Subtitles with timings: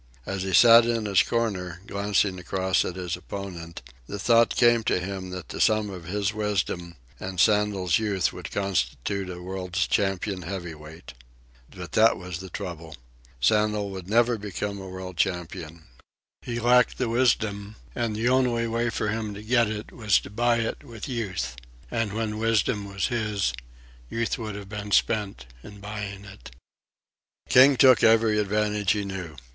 [0.25, 4.99] As he sat in his corner, glancing across at his opponent, the thought came to
[4.99, 10.41] him that the sum of his wisdom and Sandel's youth would constitute a world's champion
[10.41, 11.13] heavyweight.
[11.69, 12.97] But that was the trouble.
[13.39, 15.83] Sandel would never become a world champion.
[16.41, 20.31] He lacked the wisdom, and the only way for him to get it was to
[20.31, 21.55] buy it with Youth;
[21.91, 23.53] and when wisdom was his,
[24.09, 26.49] Youth would have been spent in buying it.
[27.49, 29.35] King took every advantage he knew.